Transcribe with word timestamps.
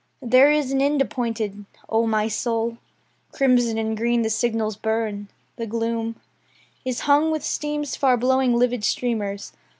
There 0.33 0.49
is 0.51 0.71
an 0.71 0.81
end 0.81 0.99
appointed, 0.99 1.63
O 1.87 2.07
my 2.07 2.27
soul! 2.27 2.77
Crimson 3.31 3.77
and 3.77 3.95
green 3.95 4.23
the 4.23 4.31
signals 4.31 4.75
burn; 4.75 5.27
the 5.57 5.67
gloom 5.67 6.15
Is 6.83 7.01
hung 7.01 7.29
with 7.29 7.43
steam's 7.43 7.95
far 7.95 8.17
blowing 8.17 8.55
livid 8.55 8.83
streamers. 8.83 9.53